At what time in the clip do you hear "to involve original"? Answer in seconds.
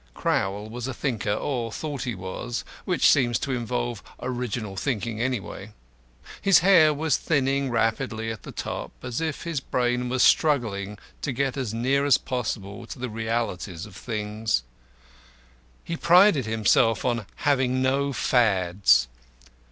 3.37-4.75